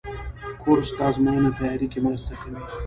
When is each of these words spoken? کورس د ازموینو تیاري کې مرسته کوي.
کورس 0.61 0.89
د 0.97 0.99
ازموینو 1.07 1.49
تیاري 1.59 1.87
کې 1.91 1.99
مرسته 2.05 2.33
کوي. 2.41 2.61